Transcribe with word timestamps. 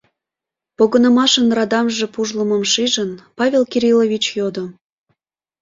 —погынымашын 0.77 1.47
радамже 1.57 2.05
пужлымым 2.13 2.63
шижын, 2.71 3.11
Павел 3.37 3.63
Кириллович 3.71 4.25
йодо. 4.37 4.65